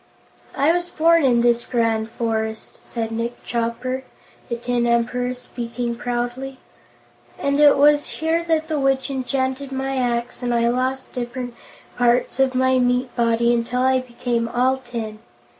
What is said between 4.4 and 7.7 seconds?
the tin Emperor, speaking proudly, "and